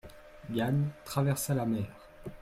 Yann 0.59 0.93
traversa 1.05 1.53
la 1.53 1.63
mer. 1.67 1.87